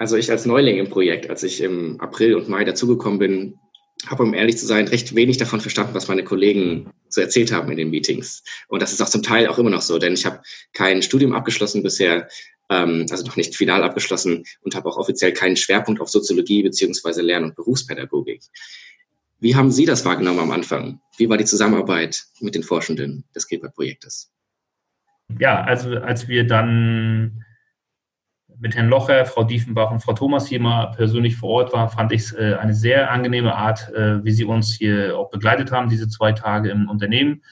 [0.00, 3.58] Also ich als Neuling im Projekt, als ich im April und Mai dazugekommen bin,
[4.06, 7.70] habe, um ehrlich zu sein, recht wenig davon verstanden, was meine Kollegen so erzählt haben
[7.70, 8.42] in den Meetings.
[8.68, 10.40] Und das ist auch zum Teil auch immer noch so, denn ich habe
[10.72, 12.28] kein Studium abgeschlossen bisher,
[12.70, 17.20] ähm, also noch nicht final abgeschlossen und habe auch offiziell keinen Schwerpunkt auf Soziologie beziehungsweise
[17.20, 18.40] Lern- und Berufspädagogik.
[19.38, 21.02] Wie haben Sie das wahrgenommen am Anfang?
[21.18, 24.32] Wie war die Zusammenarbeit mit den Forschenden des Gilbert-Projektes?
[25.38, 27.44] Ja, also als wir dann
[28.60, 32.12] mit Herrn Locher, Frau Diefenbach und Frau Thomas hier mal persönlich vor Ort waren, fand
[32.12, 35.88] ich es äh, eine sehr angenehme Art, äh, wie Sie uns hier auch begleitet haben,
[35.88, 37.42] diese zwei Tage im Unternehmen.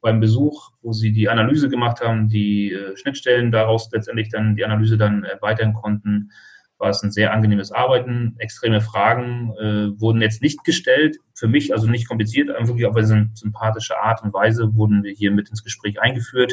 [0.00, 4.64] Beim Besuch, wo Sie die Analyse gemacht haben, die äh, Schnittstellen daraus letztendlich dann die
[4.64, 6.30] Analyse dann erweitern konnten,
[6.78, 8.34] war es ein sehr angenehmes Arbeiten.
[8.38, 9.50] Extreme Fragen
[9.96, 14.34] wurden jetzt nicht gestellt, für mich also nicht kompliziert, wirklich auf eine sympathische Art und
[14.34, 16.52] Weise wurden wir hier mit ins Gespräch eingeführt.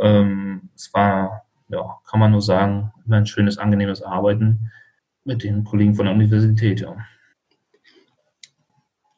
[0.00, 4.70] Ähm, es war, ja, kann man nur sagen, immer ein schönes, angenehmes Arbeiten
[5.24, 6.80] mit den Kollegen von der Universität.
[6.80, 6.96] Ja.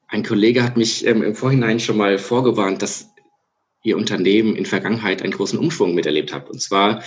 [0.08, 3.10] Ein Kollege hat mich ähm, im Vorhinein schon mal vorgewarnt, dass
[3.82, 6.50] Ihr Unternehmen in Vergangenheit einen großen Umschwung miterlebt hat.
[6.50, 7.02] Und zwar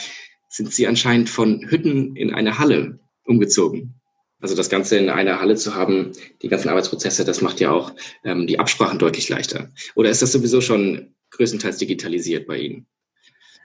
[0.47, 3.99] sind Sie anscheinend von Hütten in eine Halle umgezogen.
[4.41, 7.93] Also das Ganze in einer Halle zu haben, die ganzen Arbeitsprozesse, das macht ja auch
[8.23, 9.69] ähm, die Absprachen deutlich leichter.
[9.95, 12.87] Oder ist das sowieso schon größtenteils digitalisiert bei Ihnen?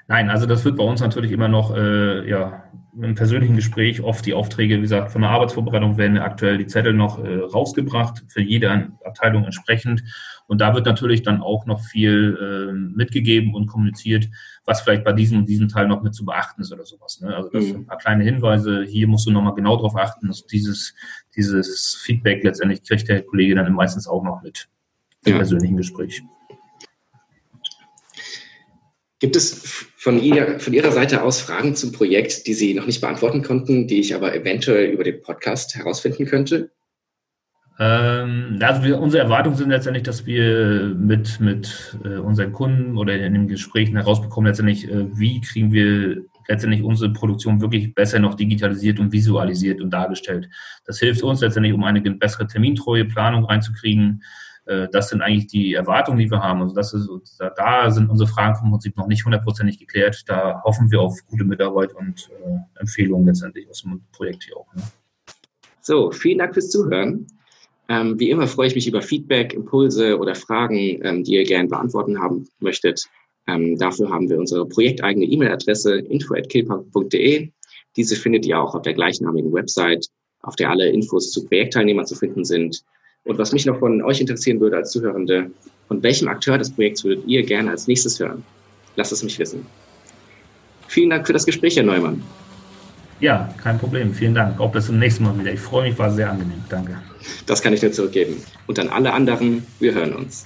[0.07, 2.65] Nein, also das wird bei uns natürlich immer noch äh, ja,
[3.01, 6.93] im persönlichen Gespräch oft die Aufträge, wie gesagt, von der Arbeitsvorbereitung werden aktuell die Zettel
[6.93, 8.71] noch äh, rausgebracht, für jede
[9.05, 10.05] Abteilung entsprechend.
[10.47, 14.29] Und da wird natürlich dann auch noch viel äh, mitgegeben und kommuniziert,
[14.67, 17.21] was vielleicht bei diesem und diesem Teil noch mit zu beachten ist oder sowas.
[17.23, 17.35] Ne?
[17.35, 17.69] Also das mhm.
[17.69, 18.85] sind ein paar kleine Hinweise.
[18.85, 20.95] Hier musst du nochmal genau drauf achten, dass dieses,
[21.35, 24.69] dieses Feedback letztendlich kriegt der Kollege dann meistens auch noch mit
[25.25, 25.39] im ja.
[25.39, 26.23] persönlichen Gespräch.
[29.19, 33.01] Gibt es von, ihr, von Ihrer Seite aus Fragen zum Projekt, die Sie noch nicht
[33.01, 36.71] beantworten konnten, die ich aber eventuell über den Podcast herausfinden könnte?
[37.79, 43.17] Ähm, also wir, unsere Erwartungen sind letztendlich, dass wir mit, mit äh, unseren Kunden oder
[43.17, 48.35] in den Gesprächen herausbekommen, letztendlich, äh, wie kriegen wir letztendlich unsere Produktion wirklich besser noch
[48.35, 50.51] digitalisiert und visualisiert und dargestellt.
[50.85, 54.23] Das hilft uns letztendlich, um eine bessere termintreue Planung reinzukriegen.
[54.67, 56.63] Äh, das sind eigentlich die Erwartungen, die wir haben.
[56.63, 57.09] Also das ist,
[57.57, 60.25] da sind unsere Fragen vom Prinzip noch nicht hundertprozentig geklärt.
[60.27, 64.73] Da hoffen wir auf gute Mitarbeit und äh, Empfehlungen letztendlich aus dem Projekt hier auch.
[64.75, 64.83] Ne?
[65.81, 67.27] So, vielen Dank fürs Zuhören.
[67.89, 71.69] Ähm, wie immer freue ich mich über Feedback, Impulse oder Fragen, ähm, die ihr gerne
[71.69, 73.05] beantworten haben möchtet.
[73.47, 77.51] Ähm, dafür haben wir unsere projekteigene E-Mail-Adresse info.kilpark.de.
[77.97, 80.07] Diese findet ihr auch auf der gleichnamigen Website,
[80.41, 82.83] auf der alle Infos zu Projektteilnehmern zu finden sind.
[83.25, 85.51] Und was mich noch von euch interessieren würde als Zuhörende,
[85.89, 88.45] von welchem Akteur des Projekts würdet ihr gerne als nächstes hören?
[88.97, 89.67] Lasst es mich wissen.
[90.89, 92.23] Vielen Dank für das Gespräch, Herr Neumann.
[93.21, 94.13] Ja, kein Problem.
[94.13, 94.61] Vielen Dank.
[94.61, 95.53] Auch bis zum nächsten Mal wieder.
[95.53, 96.63] Ich freue mich, war sehr angenehm.
[96.69, 97.01] Danke.
[97.47, 98.37] Das kann ich nur zurückgeben.
[98.67, 100.45] Und an alle anderen, wir hören uns.